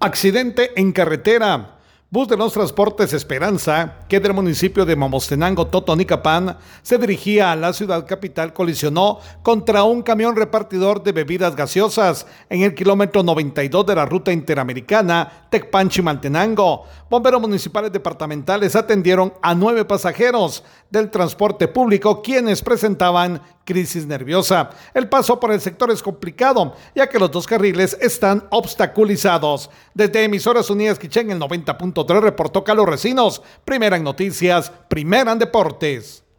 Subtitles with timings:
[0.00, 1.74] Accidente en carretera.
[2.08, 7.72] Bus de los Transportes Esperanza, que del municipio de Mamostenango, Totonicapán, se dirigía a la
[7.72, 13.94] ciudad capital, colisionó contra un camión repartidor de bebidas gaseosas en el kilómetro 92 de
[13.96, 16.84] la ruta interamericana Tecpanchi-Maltenango.
[17.10, 24.70] Bomberos municipales departamentales atendieron a nueve pasajeros del transporte público quienes presentaban crisis nerviosa.
[24.94, 29.68] El paso por el sector es complicado, ya que los dos carriles están obstaculizados.
[29.92, 36.24] Desde Emisoras Unidas Quichén, el 90.3 reportó Carlos Recinos, primera en noticias, primera en deportes.